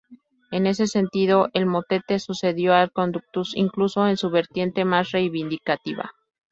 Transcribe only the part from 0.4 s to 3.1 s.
En ese sentido, el motete sucedió al